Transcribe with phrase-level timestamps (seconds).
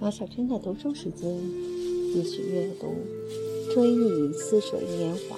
[0.00, 1.38] 马小珍的读书时间，
[2.12, 2.88] 继续阅读
[3.74, 5.36] 《追忆似水年华》。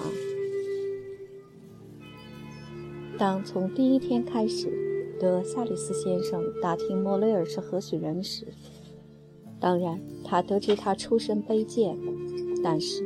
[3.18, 4.68] 当从第一天开始，
[5.20, 8.46] 德夏里斯先生打听莫雷尔是何许人时，
[9.58, 11.96] 当然他得知他出身卑贱，
[12.62, 13.02] 但是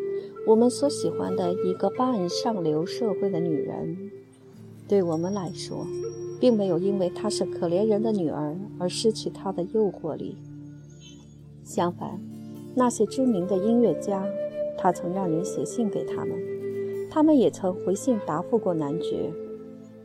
[0.46, 4.11] 我们所喜欢的一个半上流社会的女人，
[4.88, 5.86] 对我们来说，
[6.41, 10.37] 并没有因为她是可怜人的女儿而失去她的诱惑力。
[11.62, 12.19] 相反，
[12.74, 14.27] 那些知名的音乐家，
[14.77, 16.37] 他曾让人写信给他们，
[17.10, 19.30] 他们也曾回信答复过男爵，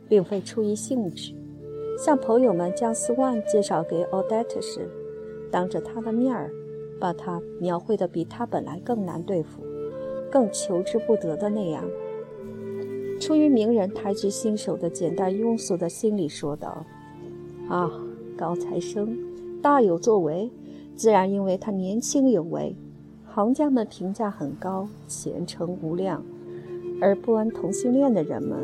[0.08, 1.34] 并非出于兴趣。
[1.98, 4.86] 向朋友们将斯万介绍给奥黛特时，
[5.50, 6.52] 当着他的面儿，
[7.00, 9.62] 把他描绘的比他本来更难对付、
[10.30, 11.82] 更求之不得的那样。
[13.20, 16.84] 出于名人抬举新手的简单庸俗的心理说道
[17.68, 17.90] ：“啊，
[18.36, 19.16] 高材生，
[19.62, 20.50] 大有作为。”
[20.96, 22.74] 自然，因为他年轻有为，
[23.26, 26.22] 行家们评价很高，前程无量；
[27.02, 28.58] 而不安同性恋的人们，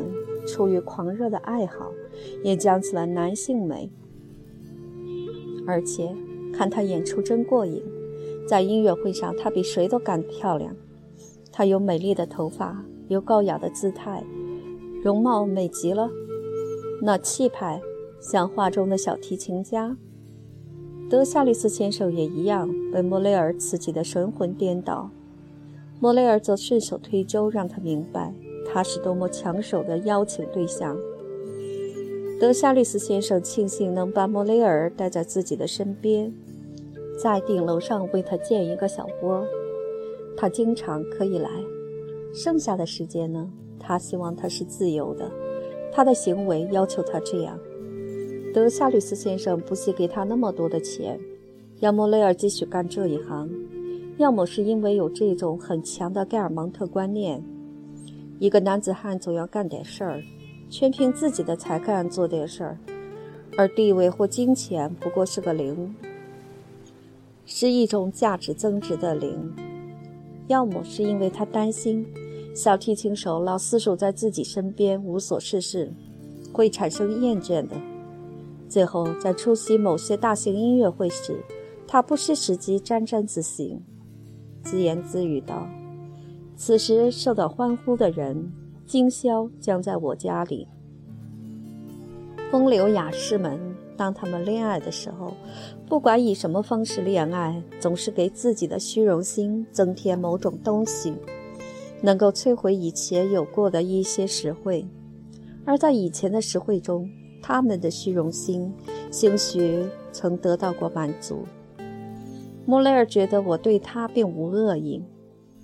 [0.47, 1.91] 出于狂热的爱好，
[2.43, 3.91] 也讲起了男性美。
[5.67, 6.15] 而且，
[6.51, 7.83] 看他演出真过瘾。
[8.47, 10.75] 在音乐会上，他比谁都敢漂亮。
[11.51, 14.23] 他有美丽的头发，有高雅的姿态，
[15.03, 16.09] 容貌美极了。
[17.01, 17.81] 那气派，
[18.21, 19.97] 像画中的小提琴家。
[21.09, 25.09] 德夏利斯先生也一样被莫雷尔刺激得神魂颠倒，
[25.99, 28.33] 莫雷尔则顺手推舟，让他明白
[28.65, 30.97] 他是多么抢手的邀请对象。
[32.39, 36.33] 德夏利斯先生庆幸能把莫雷尔带在自己的身边，
[37.21, 39.45] 在顶楼上为他建一个小窝，
[40.37, 41.49] 他经常可以来。
[42.33, 43.51] 剩下的时间呢，
[43.85, 45.29] 他希望他是自由的，
[45.91, 47.59] 他的行为要求他这样。
[48.53, 51.19] 德夏吕斯先生不惜给他那么多的钱，
[51.81, 53.49] 要莫雷尔继续干这一行，
[54.17, 57.43] 要么是因为有这种很强的盖尔蒙特观念：
[58.39, 60.21] 一个男子汉总要干点事儿，
[60.69, 62.77] 全凭自己的才干做点事儿，
[63.57, 65.95] 而地位或金钱不过是个零，
[67.45, 69.51] 是一种价值增值的零；
[70.47, 72.05] 要么是因为他担心
[72.53, 75.91] 小提琴手老死守在自己身边无所事事，
[76.51, 77.75] 会产生厌倦的。
[78.69, 81.43] 最后，在出席某些大型音乐会时，
[81.87, 83.79] 他不失时机沾沾自喜，
[84.63, 85.67] 自言自语道
[86.55, 88.51] ：“此时受到欢呼的人，
[88.85, 90.67] 今宵将在我家里。”
[92.51, 93.59] 风流雅士们，
[93.97, 95.33] 当他们恋爱的时候，
[95.87, 101.13] 不管以什么方式恋爱，总是给自己的虚荣心增添某种东西，
[102.03, 104.85] 能够摧毁以前有过的一些实惠，
[105.65, 107.09] 而在以前的实惠中。
[107.45, 108.71] 他们的虚荣心，
[109.11, 111.43] 兴许曾得到过满足。
[112.65, 115.03] 莫雷尔觉得我对他并无恶意，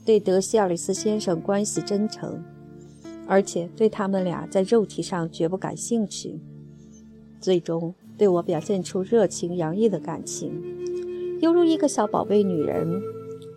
[0.06, 2.44] 对德西奥里斯先生关系真诚，
[3.26, 6.42] 而且对他们俩在肉体上绝不感兴趣。
[7.40, 10.52] 最终对我表现出热情洋溢的感情，
[11.40, 13.02] 犹如一个小宝贝女人，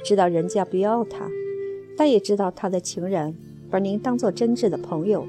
[0.05, 1.29] 知道人家不要她，
[1.97, 3.35] 但也知道他的情人
[3.71, 5.27] 把您当做真挚的朋友。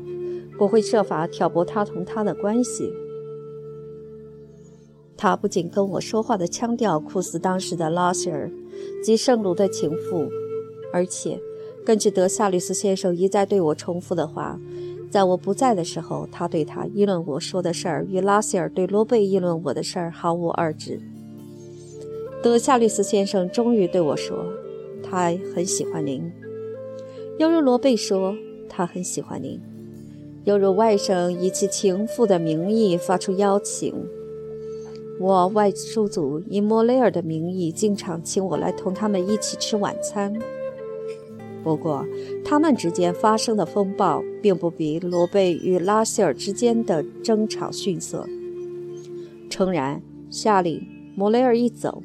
[0.60, 2.94] 我会设法挑拨他同他的关系。
[5.18, 8.52] 他不仅跟我说话的腔调酷似当时的拉塞尔
[9.04, 10.30] 及圣卢的情妇，
[10.92, 11.40] 而且
[11.84, 14.60] 根据德夏利斯先生一再对我重复的话，
[15.10, 21.00] 在我不在的时候，他对他议论我说的事儿，与拉塞尔对罗贝议论我的事儿毫无二致。
[22.44, 24.46] 德夏利斯先生终于对我说
[25.02, 26.32] ：“他很喜欢您。”
[27.40, 28.36] 犹如罗贝说
[28.70, 29.60] ：“他很喜欢您。”
[30.46, 33.94] 犹如外甥以其情妇的名义发出邀请，
[35.20, 40.38] 我外叔祖以莫雷尔的名义经常请我来同他们一起吃晚餐。
[41.64, 42.06] 不过，
[42.44, 48.28] 他们之间发生的风暴并不比罗贝与拉希尔之间的争吵逊色。
[49.50, 52.04] 诚然，夏里莫雷尔一走，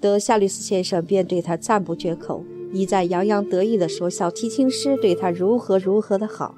[0.00, 2.42] 德夏利斯先生便对他赞不绝口，
[2.74, 6.56] 一再洋洋得意地说小提琴师对他如何如何的好。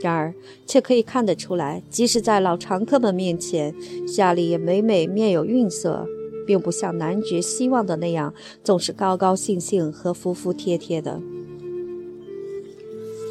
[0.00, 0.32] 然而，
[0.64, 3.74] 却可以看得出来，即使在老常客们面前，
[4.06, 6.06] 夏利也每每面有愠色，
[6.46, 8.32] 并不像男爵希望的那样，
[8.62, 11.20] 总是高高兴兴和服服帖帖的。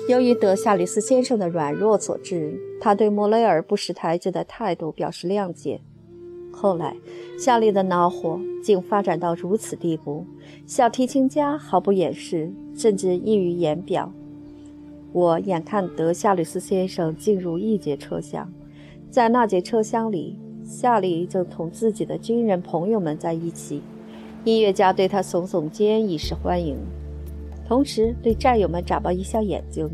[0.09, 5.79] 由于德夏里斯先生的软弱所致，他对莫雷尔不识抬举的态度表示谅解。
[6.59, 6.95] 后来，
[7.37, 10.25] 夏利的恼火竟发展到如此地步，
[10.65, 14.11] 小提琴家毫不掩饰，甚至溢于言表。
[15.13, 18.51] 我眼看德夏吕斯先生进入一节车厢，
[19.11, 23.83] 在那节车厢里，夏利正同自己的军人朋友们在一起，
[24.43, 26.75] 音乐家对他耸耸肩以示欢迎，
[27.67, 29.87] 同时对战友们眨巴一下眼睛。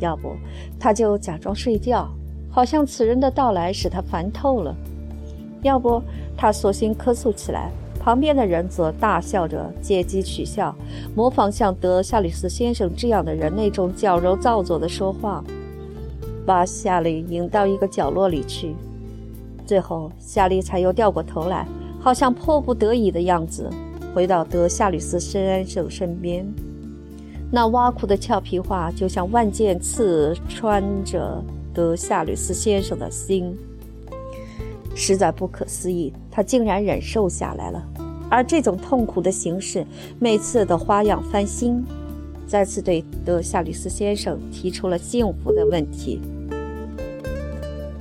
[0.00, 0.32] 要不，
[0.78, 2.06] 他就假装睡觉，
[2.50, 4.74] 好像此人的到来使他烦透了；
[5.62, 6.02] 要不，
[6.36, 10.74] 他索性咳嗽起来，旁边的人则大笑着借机取笑，
[11.14, 15.42] 模仿像德夏里斯先生这样的人那种矫揉造作的说话，
[16.46, 18.74] 把夏利引到一个角落里去。
[19.66, 21.66] 最后，夏利才又掉过头来，
[22.00, 23.68] 好像迫不得已的样子，
[24.14, 26.46] 回到德夏里斯先生身边。
[27.50, 31.42] 那挖苦的俏皮话，就像万箭刺穿着
[31.74, 33.54] 德夏里斯先生的心，
[34.98, 37.80] 实在不可思议，他竟然忍受下来了。
[38.28, 39.86] 而这种痛苦的形式，
[40.18, 41.84] 每次都花样翻新，
[42.48, 46.20] 再次对德夏里斯先生提出了幸福的问题，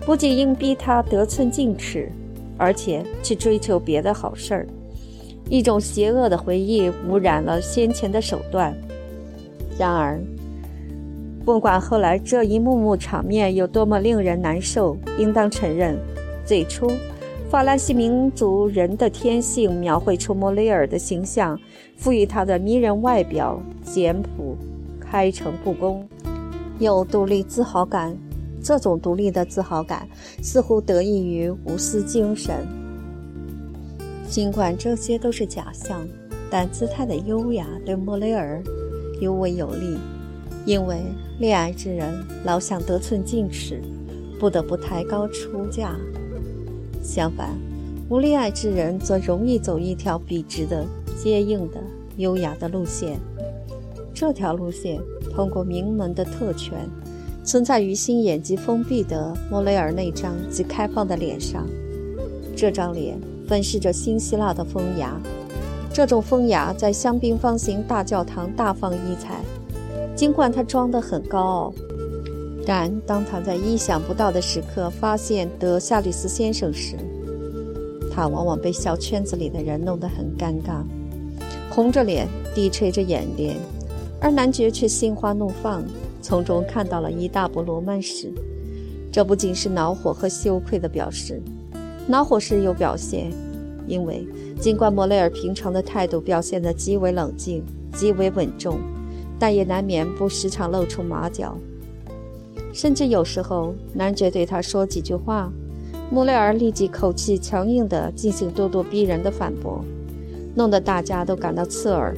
[0.05, 2.11] 不仅硬逼他得寸进尺，
[2.57, 4.67] 而且去追求别的好事儿。
[5.49, 8.75] 一种邪恶的回忆污染了先前的手段。
[9.77, 10.19] 然而，
[11.45, 15.97] 不管后来这一幕幕场面有多么令人难受，应当承认，
[16.47, 16.89] 最初
[17.49, 21.59] 法兰西民族人的天性描绘出莫雷尔的形象，
[21.97, 24.55] 赋予他的迷人外表简朴、
[24.97, 26.07] 开诚布公，
[26.79, 28.15] 有独立自豪感。
[28.63, 30.07] 这种独立的自豪感
[30.41, 32.65] 似乎得益于无私精神。
[34.29, 36.07] 尽管这些都是假象，
[36.49, 38.63] 但姿态的优雅对莫雷尔。
[39.19, 39.97] 尤为有利，
[40.65, 41.01] 因为
[41.39, 42.13] 恋爱之人
[42.45, 43.81] 老想得寸进尺，
[44.39, 45.89] 不得不抬高出价；
[47.07, 47.57] 相反，
[48.09, 50.85] 无恋爱之人则容易走一条笔直的、
[51.17, 51.77] 坚硬的、
[52.17, 53.17] 优雅的路线。
[54.13, 54.99] 这条路线
[55.33, 56.77] 通过名门的特权，
[57.45, 61.65] 存在于心眼极封闭的莫雷尔那张极开放的脸上。
[62.57, 63.17] 这张脸
[63.47, 65.17] 粉饰着新希腊的风雅。
[65.93, 69.39] 这种风雅在香槟方形大教堂大放异彩。
[70.13, 71.73] 尽管他装得很高傲，
[72.67, 76.97] 但当他在意想不到的时刻发现德夏里斯先生时，
[78.11, 80.83] 他往往被小圈子里的人弄得很尴尬，
[81.69, 83.55] 红着脸，低垂着眼帘，
[84.19, 85.81] 而男爵却心花怒放，
[86.21, 88.33] 从中看到了一大波罗曼史。
[89.13, 91.41] 这不仅是恼火和羞愧的表示，
[92.05, 93.31] 恼火时有表现。
[93.87, 94.27] 因为
[94.59, 98.77] 尽管莫雷尔平常的态度表现得极为冷静、极为稳重，
[99.39, 101.57] 但也难免不时常露出马脚。
[102.77, 105.51] 甚至有时候，男爵对他说几句话，
[106.11, 109.83] 穆雷尔立即口气强硬地进行咄咄逼人的反驳，
[110.53, 112.15] 弄得大家都感到刺耳。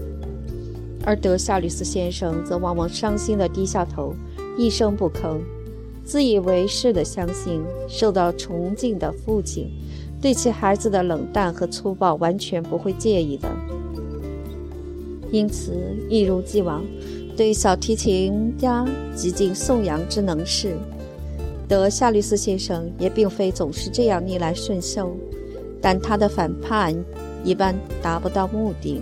[1.05, 4.13] 而德夏吕斯先生则往往伤心地低下头，
[4.57, 5.37] 一声不吭，
[6.03, 9.71] 自以为是地相信受到崇敬的父亲。
[10.21, 13.47] 对其孩子的冷淡和粗暴完全不会介意的，
[15.31, 15.71] 因此
[16.09, 16.83] 一如既往，
[17.39, 20.75] 对小提琴家极尽颂扬之能事。
[21.69, 25.15] 德夏律斯先生也并非总是这样逆来顺受，
[25.81, 26.93] 但他的反叛
[27.45, 29.01] 一般达不到目的，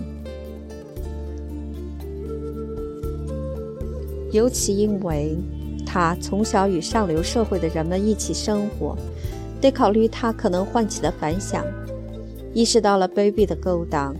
[4.30, 5.36] 尤其因为
[5.84, 8.96] 他从小与上流社会的人们一起生活。
[9.60, 11.64] 得考虑他可能唤起的反响，
[12.54, 14.14] 意识到了卑鄙的勾当。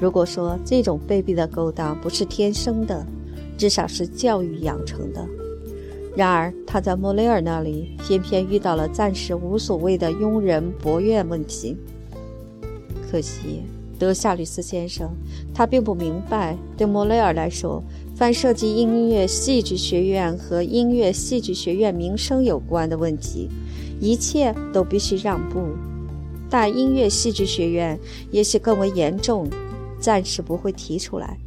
[0.00, 3.04] 如果说这种卑鄙的勾当不是天生的，
[3.62, 5.24] 至少是教育养成的。
[6.16, 11.76] 然而他在莫雷尔那里偏偏遇到了暂时无所谓的庸人博怨问题。
[13.08, 13.62] 可惜
[14.00, 15.08] 德夏吕斯先生，
[15.54, 17.80] 他并不明白，对莫雷尔来说，
[18.16, 23.48] 凡涉及音乐戏剧学院和音乐戏剧学院名声有关的问题。
[24.00, 25.60] 一切都必须让步，
[26.50, 27.96] 但音乐戏剧学院
[28.32, 29.48] 也许更为严重，
[30.00, 31.38] 暂时不会提出来。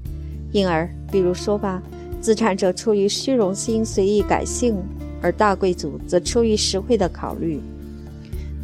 [0.53, 1.83] 因而，比如说吧，
[2.25, 4.75] 资产者出于虚荣心随意改姓，
[5.21, 7.61] 而大贵族则出于实惠的考虑。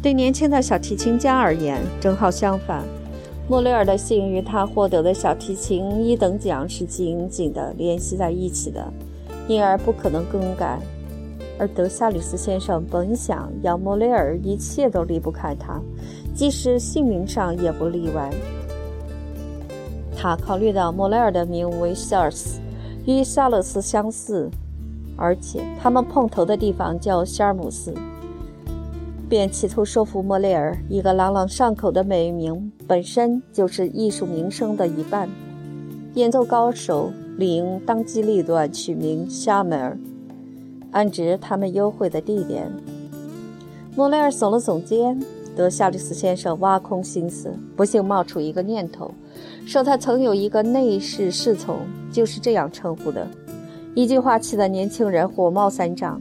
[0.02, 2.82] 对年轻的小提琴家而言，正好相反。
[3.48, 8.84] 莫雷尔的姓与他获得的小提琴一等奖是紧紧地联系在一起的，
[9.46, 10.80] 因而不可能更改。
[11.56, 15.80] 而德夏吕斯先生本想要莫雷尔一切都离不开他，
[16.34, 18.28] 即使姓名上也不例外。
[20.16, 22.56] 他考虑到莫雷尔的名为 sars，
[23.04, 24.48] 与夏勒斯相似，
[25.16, 27.92] 而且他们碰头的地方叫希尔姆斯，
[29.28, 35.28] 便企图说服莫雷尔，一个朗朗上口的美名本身就是艺术名声的一半。
[36.14, 39.98] 演奏高手理应当机立断取名夏梅尔。
[40.90, 42.70] 安置他们幽会的地点。
[43.96, 45.18] 莫雷尔耸了耸肩，
[45.56, 49.10] 德夏利斯先生挖空心思，不幸冒出一个念头，
[49.66, 51.78] 说他曾有一个内侍侍从，
[52.10, 53.26] 就是这样称呼的。
[53.94, 56.20] 一句话气得年轻人火冒三丈。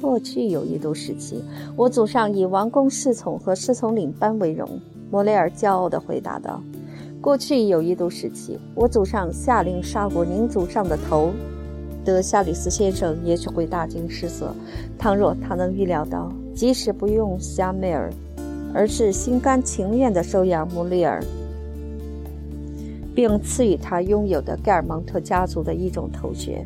[0.00, 1.42] 过去有一度时期，
[1.76, 4.68] 我祖上以王公侍从和侍从领班为荣。
[5.10, 6.60] 莫雷尔骄傲地回答道
[7.20, 11.30] ：“过去有一度时期，我祖上下令杀过您祖上的头。”
[12.04, 14.52] 德夏里斯先生也许会大惊失色，
[14.98, 18.10] 倘若他能预料到，即使不用夏梅尔，
[18.74, 21.22] 而是心甘情愿地收养穆利尔，
[23.14, 26.64] 并赐予他拥有的盖尔蒙特家族的一种头衔。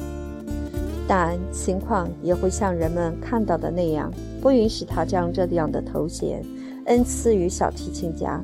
[1.09, 6.43] 但情况也会像人们看到的那样，不允许他将这样的头衔
[6.87, 8.43] 恩赐于小提琴家。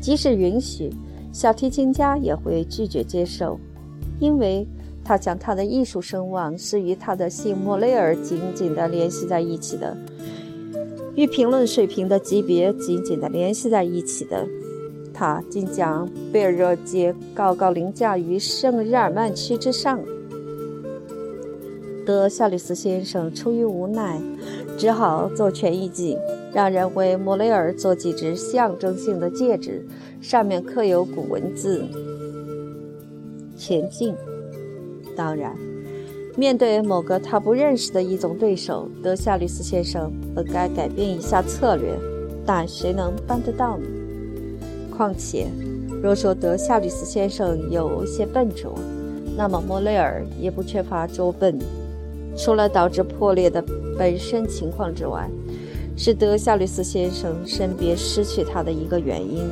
[0.00, 0.90] 即使允许，
[1.32, 3.58] 小提琴家也会拒绝接受，
[4.20, 4.66] 因为
[5.04, 9.96] 他将他的艺术声望是与他的姓莫雷尔紧紧地联系在一起的，
[11.16, 14.46] 与评论水平的级别紧紧地联系在一起的。
[15.20, 20.00] 他竟将贝尔热街高高凌驾于圣日耳曼区之上。
[22.06, 24.18] 德夏吕斯先生出于无奈，
[24.78, 26.16] 只好做权宜计，
[26.54, 29.84] 让人为莫雷尔做几只象征性的戒指，
[30.22, 31.84] 上面刻有古文字
[33.58, 34.14] “前进”。
[35.14, 35.54] 当然，
[36.34, 41.94] 面对某个他不认识的一种对手，德夏吕斯先生本该改变一下策略，
[42.46, 43.84] 但谁能办得到呢？
[45.00, 45.46] 况且，
[46.02, 48.74] 若说德夏吕斯先生有些笨拙，
[49.34, 51.58] 那么莫雷尔也不缺乏拙笨。
[52.36, 53.64] 除了导致破裂的
[53.98, 55.26] 本身情况之外，
[55.96, 59.48] 是德夏吕斯先生身边失去他的一个原因，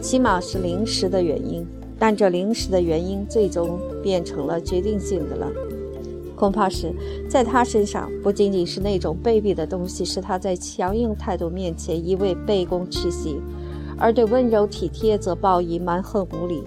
[0.00, 1.66] 起码是临时的原因。
[1.98, 5.50] 但这临时的原因最终变成了决定性的了。
[6.38, 6.94] 恐怕是
[7.28, 13.40] 在他身上，不仅仅是那种卑鄙的东西使他在强硬态度面前一味卑躬屈膝，
[13.98, 16.62] 而对温柔体贴则报以蛮横无理。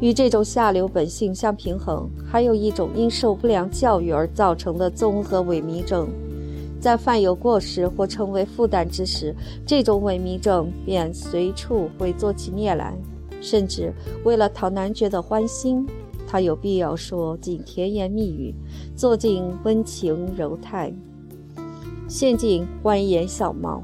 [0.00, 6.08] 与这种下流本性相平衡，还有一种因受不良教育而造成的综合萎靡症。
[6.80, 9.34] 在犯有过失或成为负担之时，
[9.66, 12.96] 这种萎靡症便随处会作起孽来。
[13.40, 13.92] 甚至
[14.24, 15.86] 为了讨男爵的欢心，
[16.30, 18.54] 他有必要说尽甜言蜜语，
[18.94, 20.92] 做尽温情柔态，
[22.06, 23.82] 陷尽欢颜笑貌。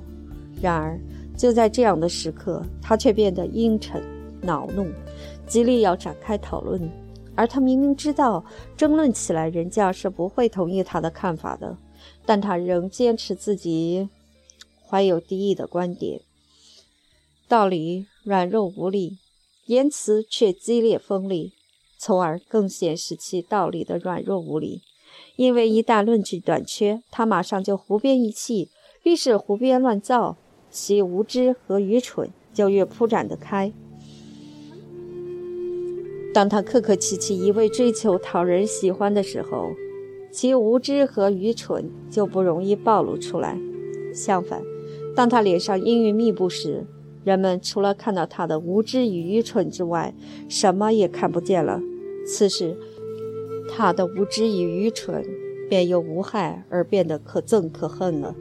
[0.60, 1.00] 然而，
[1.38, 4.02] 就在这样的时刻，他却变得阴沉、
[4.42, 4.86] 恼怒。
[5.46, 6.90] 极力要展开讨论，
[7.34, 8.44] 而他明明知道
[8.76, 11.76] 争论起来人家是不会同意他的看法的，
[12.26, 14.08] 但他仍坚持自己
[14.86, 16.20] 怀有敌意的观点。
[17.48, 19.18] 道理软弱无力，
[19.66, 21.53] 言辞却激烈锋利，
[22.04, 24.82] 从而更显示其道理的软弱无力。
[25.37, 28.68] 因为一旦论据短缺，他马上就胡编一气，
[29.04, 30.37] 越是胡编乱造，
[30.70, 33.73] 其无知和愚蠢就越铺展得开。
[36.34, 39.70] 当他客客气气一味追求讨人喜欢的时候，
[40.30, 43.58] 其无知和愚蠢就不容易暴露出来。
[44.12, 44.61] 相反，
[45.16, 46.84] 当他脸上阴云密布时，
[47.25, 50.14] 人们除了看到他的无知与愚蠢之外，
[50.50, 51.80] 什么也看不见了。
[52.26, 52.76] 此时，
[53.69, 55.25] 他的无知与愚蠢
[55.69, 58.35] 便由无害而变得可憎可恨了。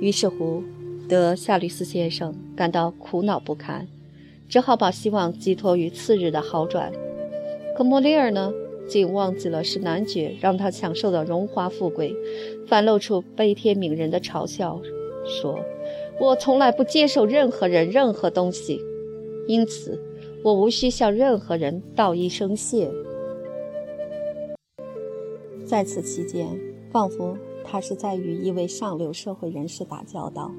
[0.00, 0.62] 于是乎，
[1.08, 3.86] 德夏吕斯先生感到苦恼不堪，
[4.48, 6.92] 只好把希望寄托于次日的好转。
[7.76, 8.52] 可莫雷尔呢，
[8.88, 12.14] 竟忘记了是男爵让他享受的荣华富贵，
[12.66, 14.80] 反露出悲天悯人的嘲笑，
[15.24, 15.58] 说
[16.20, 18.80] ：“我从来不接受任何人任何东西，
[19.46, 19.98] 因此
[20.42, 22.90] 我无需向任何人道一声谢。”
[25.64, 26.58] 在此期间，
[26.90, 30.50] 仿佛他是在与一位上流社会人士打交道。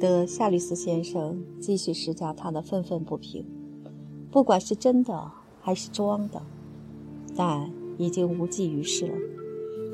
[0.00, 3.44] 德夏利斯先生继续施加他的愤愤不平，
[4.30, 5.30] 不管是真的。
[5.66, 6.42] 还是装的，
[7.34, 9.14] 但已经无济于事了。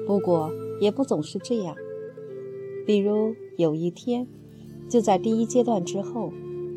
[0.04, 0.50] 不过
[0.80, 1.76] 也不总是这样。
[2.84, 4.26] 比如有一天，
[4.88, 6.32] 就在第一阶段之后，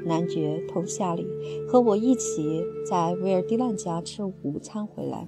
[0.06, 1.26] 男爵同夏里
[1.68, 5.28] 和我一起在维尔迪兰家吃午餐回来，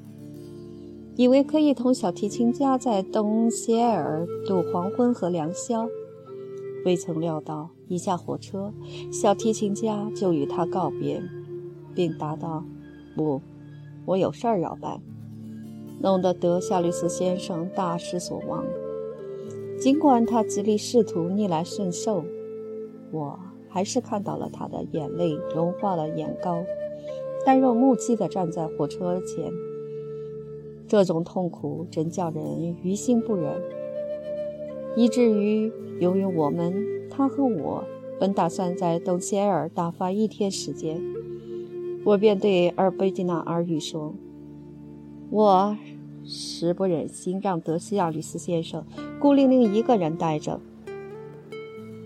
[1.15, 5.87] 以为可以同小提琴家在东歇尔度黄昏和良宵，
[6.85, 8.73] 未曾料到一下火车，
[9.11, 11.21] 小提琴家就与他告别，
[11.93, 12.63] 并答道
[13.15, 13.41] ：“不。”
[14.05, 15.01] 我有事儿要办，
[15.99, 18.63] 弄得德夏律斯先生大失所望。
[19.79, 22.23] 尽管他极力试图逆来顺受，
[23.11, 23.39] 我
[23.75, 26.63] 还是看到了他的眼泪融化了眼膏，
[27.45, 29.51] 呆若木鸡地站在火车前。
[30.87, 33.61] 这种痛苦真叫人于心不忍。
[34.95, 36.73] 以至于由于我们，
[37.09, 37.83] 他和我
[38.17, 41.01] 本打算在东西埃尔打发一天时间，
[42.05, 44.13] 我便对尔贝吉娜耳语说
[45.29, 45.77] ：“我
[46.23, 48.85] 实不忍心让德西亚吕斯先生
[49.19, 50.61] 孤零零一个人待着。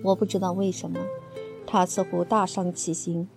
[0.04, 0.98] 我不知道为什么，
[1.72, 3.30] 他似乎大伤其心。”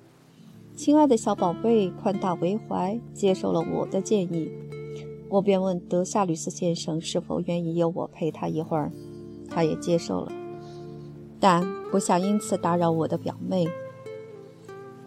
[0.74, 4.50] 亲爱的小宝贝，宽大为怀，接受了我的建议。
[5.28, 8.90] 我便问德夏吕斯先生是否愿意由我陪他一会儿，
[9.50, 10.32] 他也接受了，
[11.38, 13.68] 但不想因此打扰我的表妹。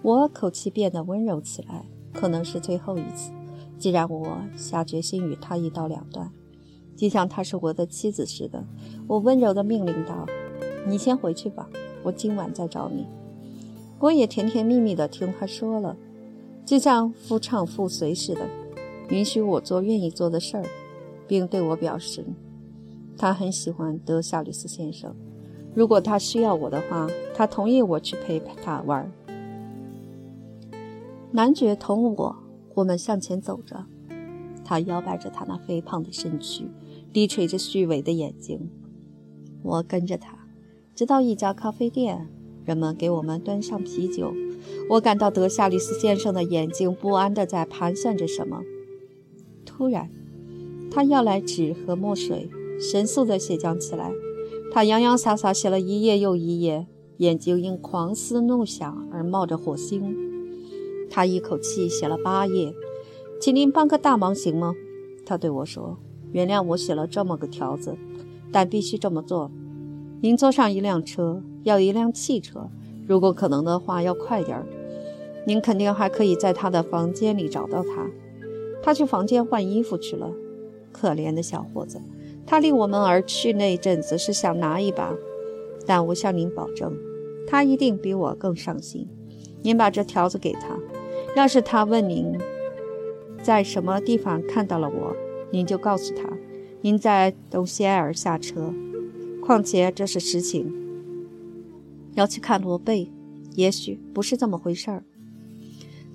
[0.04, 3.32] 我口气变得温柔起来，可能是最后一次。
[3.80, 6.32] 既然我下决心与他一刀两断，
[6.96, 8.64] 就像他是我的妻子似的，
[9.08, 10.28] 我温柔地命令道
[10.88, 11.68] ：“你先回去吧，
[12.06, 13.06] 我今晚再找你。”
[14.00, 15.98] 我也甜甜蜜蜜地听他说了，
[16.66, 18.42] 就像夫唱妇随似的，
[19.10, 20.66] 允许我做愿意做的事儿，
[21.28, 22.26] 并对我表示，
[23.18, 25.16] 他很喜欢德夏吕斯先生。
[25.74, 29.12] 如果他需要我的话，他同意我去陪他玩。
[31.32, 32.36] 男爵同我，
[32.76, 33.86] 我们向前走着，
[34.64, 36.68] 他摇摆着他那肥胖的身躯，
[37.12, 38.70] 低垂着虚伪的眼睛。
[39.64, 40.45] 我跟着他，
[40.96, 42.28] 直到一家咖啡店。
[42.64, 44.34] 人们给我们端上啤酒，
[44.90, 48.64] 我感到德夏利斯先生的眼睛不安地在盘算着什么。
[49.64, 50.10] 突然，
[50.90, 52.50] 他要来纸和墨水，
[52.80, 54.12] 神速地写将起来。
[54.72, 56.88] 他洋洋洒洒写了一页又一页，
[57.18, 60.18] 眼睛因狂思怒想而冒着火星。
[61.08, 62.74] 他一口气写了八页。
[63.40, 64.74] 请您帮个大忙行吗？
[65.24, 66.00] 他对我说
[66.34, 67.96] ：“原谅我写了这么个条子，
[68.52, 69.52] 但必须这么做。
[70.26, 72.68] 您坐上一辆车。”要一辆汽车，
[73.08, 74.66] 如果可能的话，要快点儿。
[75.46, 78.08] 您肯定还可以在他的房间里找到他。
[78.82, 80.32] 他去房间换衣服去了。
[80.92, 82.02] 可怜的小伙子，
[82.46, 85.14] 他离我们而去那阵子是想拿一把，
[85.86, 86.96] 但我向您保证，
[87.48, 89.08] 他一定比我更伤心。
[89.62, 90.76] 您把这条子给他，
[91.36, 92.36] 要是他问您
[93.44, 95.16] 在什么地方看到了我，
[95.52, 96.30] 您就告诉他，
[96.82, 98.74] 您在东西埃尔下车。
[99.46, 100.74] 况且这是实情。
[102.16, 103.12] 要去看罗贝，
[103.54, 105.04] 也许不是这么回事儿。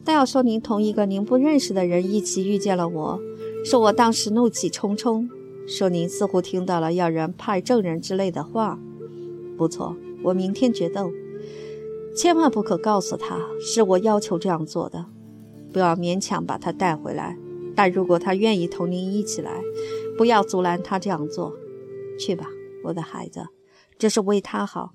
[0.03, 3.21] 但要说您同一个您不认识的人一起遇见了我，
[3.65, 5.29] 说我当时怒气冲冲，
[5.67, 8.79] 说您似乎听到了要人派证人之类的话。
[9.57, 11.13] 不错，我明天决斗，
[12.17, 15.07] 千万不可告诉他是我要求这样做的，
[15.73, 17.37] 不要勉强把他带回来。
[17.77, 19.61] 但如果他愿意同您一起来，
[20.19, 21.55] 不要阻拦他这样做。
[22.19, 22.51] 去吧，
[22.85, 23.47] 我的孩子，
[23.99, 24.93] 这是为他好。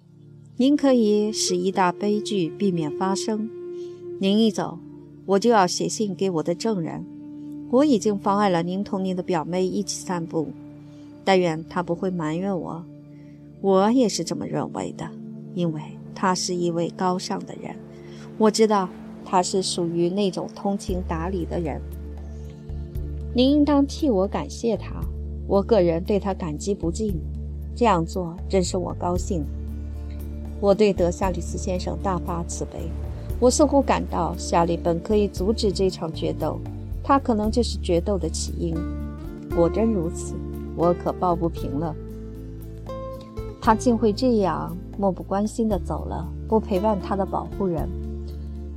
[0.57, 3.49] 您可以使一大悲剧避免发生。
[4.19, 4.79] 您一走，
[5.25, 7.05] 我就要写信给我的证人。
[7.71, 10.47] 我已经妨碍了您同您的表妹一起散步。
[11.25, 12.85] 但愿他不会埋怨我。
[13.59, 15.09] 我也是这么认为的，
[15.55, 15.81] 因为
[16.13, 17.75] 他是一位高尚的人。
[18.37, 18.87] 我知道
[19.25, 21.81] 他是属于那种通情达理的人。
[23.33, 25.01] 您应当替我感谢他。
[25.47, 27.19] 我个人对他感激不尽。
[27.75, 29.43] 这样做真是我高兴。
[30.61, 32.89] 我对德夏里斯先生大发慈悲，
[33.39, 36.59] 我似乎感到夏利本可以阻止这场决斗，
[37.03, 38.73] 他可能就是决斗的起因。
[39.53, 40.33] 果真如此，
[40.75, 41.93] 我可抱不平了。
[43.61, 47.89] 他竟会这样漠不关心地走了，不陪伴他的保护人。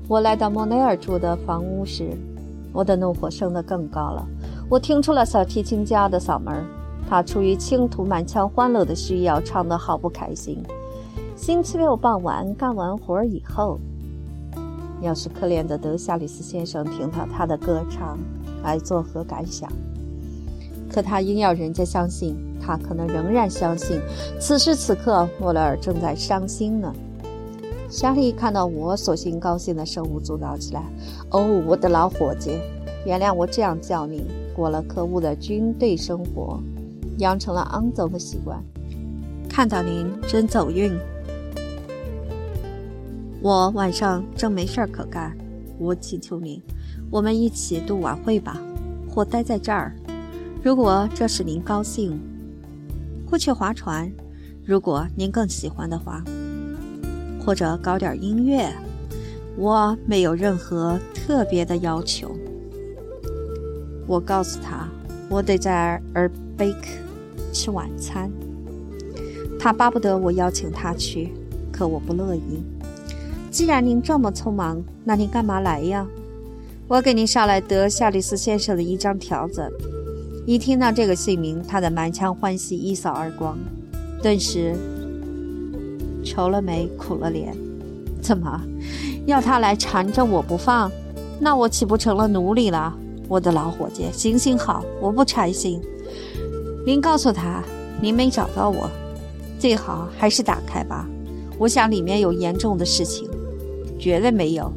[0.09, 2.11] 我来到莫内尔住的房屋时，
[2.73, 4.27] 我的怒火升得更高了。
[4.69, 6.65] 我听出了小提琴家的嗓门，
[7.09, 10.63] 他出于倾吐满腔欢乐的需要，唱得好不开心。
[11.35, 13.79] 星期六傍晚干完活以后，
[15.01, 18.19] 要是可怜的德夏里斯先生听到他的歌唱，
[18.63, 19.73] 该作何感想？
[20.93, 23.99] 可他硬要人家相信，他可能仍然相信。
[24.39, 26.93] 此时此刻，莫雷尔正在伤心呢。
[27.89, 30.83] 莎莉看到我，索性高兴的手舞足蹈起来。
[31.31, 32.59] 哦，我的老伙计，
[33.07, 34.27] 原谅我这样叫你。
[34.55, 36.61] 过了可恶的军队生活，
[37.19, 38.63] 养成了肮脏的习惯。
[39.49, 40.93] 看到您真走运。
[43.41, 45.37] 我晚上正没事儿可干，
[45.79, 46.61] 我请求您，
[47.11, 48.61] 我们一起度晚会吧，
[49.09, 49.95] 或待在这儿，
[50.63, 52.19] 如果这使您高兴；
[53.31, 54.11] 或去划船，
[54.65, 56.21] 如果您更喜欢的话；
[57.45, 58.69] 或者搞点音乐，
[59.57, 62.37] 我没有任何特别的要求。
[64.07, 64.89] 我告诉他，
[65.31, 66.89] 我得在尔贝克
[67.53, 68.31] 吃晚餐。
[69.59, 71.33] 他巴不得我邀请他去，
[71.73, 72.63] 可我不乐意。
[73.51, 76.07] 既然您这么匆忙，那您干嘛来呀？
[76.87, 79.71] 我给您捎来德夏利斯先生的一张条子。
[80.47, 83.59] 一听到这个姓名，他的满腔欢喜一扫而光。
[84.23, 84.75] 顿时
[86.25, 87.55] 愁了眉苦了脸。
[88.23, 88.61] 怎么，
[89.27, 90.91] 要他来缠着我不放？
[91.41, 92.97] 那我岂不成了奴隶了？
[93.29, 95.81] 我的老伙计，行行好，我不拆信。
[96.87, 97.63] 您告诉他，
[98.01, 98.91] 您没找到我，
[99.59, 101.07] 最好还是打开吧。
[101.59, 103.29] 我想里面有严重的事情。
[103.99, 104.73] 绝对没有，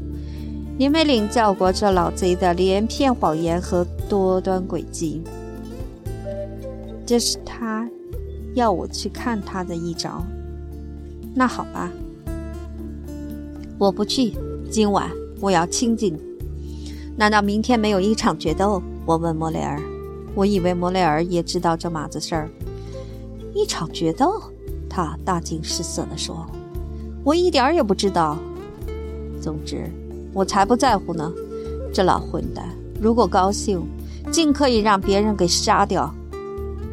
[0.79, 5.21] 您没领教过这老贼的连篇谎言和多端诡计。
[7.05, 7.87] 这是他
[8.55, 10.25] 要我去看他的一招。
[11.35, 11.91] 那好吧，
[13.77, 14.33] 我不去。
[14.71, 15.07] 今晚
[15.39, 16.19] 我要清静。
[17.15, 18.81] 难道明天没有一场决斗？
[19.05, 19.79] 我问莫雷尔。
[20.33, 22.49] 我以为莫雷尔也知道这码子事儿。
[23.53, 24.41] 一场决斗？
[24.89, 26.45] 他大惊失色地说
[27.23, 28.37] ：“我一点儿也不知道。”
[29.41, 29.89] 总之，
[30.33, 31.31] 我才不在乎呢。
[31.93, 32.65] 这老混蛋，
[33.01, 33.81] 如果高兴，
[34.31, 36.13] 尽可以让别人给杀掉。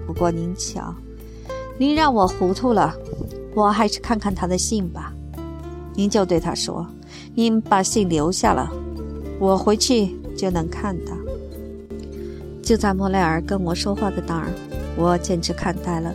[0.07, 0.95] 不过您瞧，
[1.77, 2.95] 您让我糊涂了。
[3.55, 5.13] 我还是看看他的信吧。
[5.95, 6.87] 您就对他说，
[7.35, 8.73] 您把信留下了，
[9.41, 11.13] 我回去就能看到。
[12.69, 14.53] 就在莫雷尔跟我说话的当儿，
[14.95, 16.13] 我简直看呆了。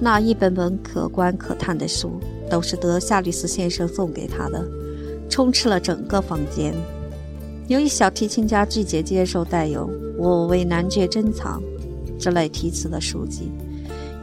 [0.00, 2.18] 那一本本可观可叹的书，
[2.50, 4.66] 都是德夏利斯先生送给他的。
[5.28, 6.74] 充斥了整个房间。
[7.68, 9.88] 由于小提琴家拒绝接受带有
[10.18, 11.62] “我为男爵珍藏”
[12.18, 13.52] 这类题词的书籍，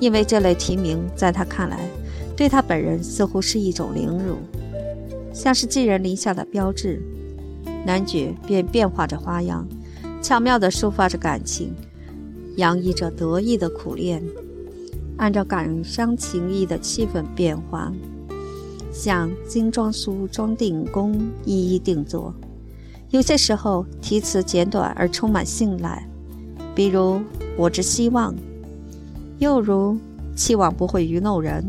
[0.02, 1.88] 因为这类题名在他看来，
[2.36, 4.36] 对他本人似乎是一种凌辱，
[5.32, 7.02] 像是寄人篱下的标志。
[7.86, 9.65] 男爵便变化着花样，
[10.22, 11.74] 巧妙地抒发着感情，
[12.58, 14.22] 洋溢着得意的苦恋，
[15.18, 17.92] 按照感伤情谊的气氛变化。
[18.92, 22.34] 像精装书装订工一一定做，
[23.12, 26.08] 有些时候题词简短而充满信赖，
[26.76, 27.22] 比如
[27.56, 28.36] “我只希望”，
[29.40, 29.98] 又如
[30.36, 31.64] “期望不会愚弄人”。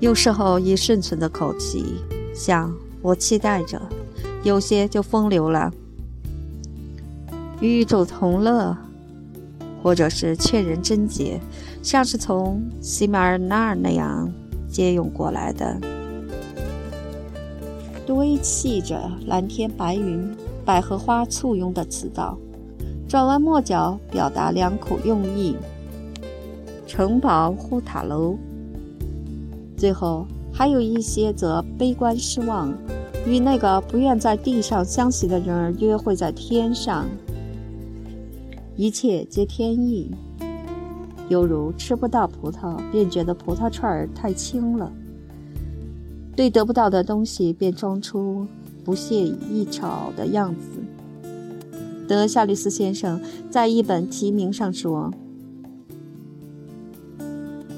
[0.00, 1.84] 有时候以顺存的口气，
[2.34, 3.80] 像“我期待着”，
[4.44, 5.72] 有些就风流了
[7.60, 8.76] ，“与宇宙同乐”，
[9.82, 11.40] 或者是劝人贞洁，
[11.82, 14.30] 像是从西马尔纳那样。
[14.70, 15.80] 借用过来的，
[18.06, 20.30] 堆砌着蓝天白云、
[20.62, 22.36] 百合花簇拥的词藻，
[23.08, 25.56] 转弯抹角表达良苦用意。
[26.86, 28.36] 城堡护塔楼，
[29.74, 32.70] 最后还有一些则悲观失望，
[33.26, 37.06] 与那个不愿在地上相携的人儿约会在天上，
[38.78, 40.08] 一切皆天意。
[41.28, 44.92] 犹如吃不到葡萄，便觉得葡萄串儿太轻了；
[46.36, 48.46] 对得不到的东西，便装出
[48.84, 50.78] 不屑一吵的样子。
[52.06, 55.12] 德夏利斯先生在一本题名上说：“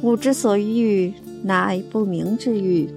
[0.05, 2.91] 吾之所欲，乃不明之欲。”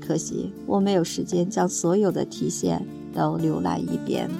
[0.00, 4.30] 可惜我没有时间将所有的题线都浏览一遍。